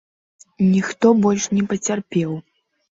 Ніхто 0.69 1.13
больш 1.27 1.49
не 1.57 1.63
пацярпеў. 1.69 2.31